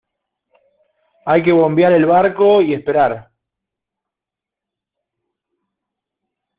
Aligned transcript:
hay 1.27 1.43
que 1.43 1.51
bombear 1.51 1.91
el 1.93 2.07
barco 2.07 2.59
y 2.63 2.73
esperar. 2.73 3.29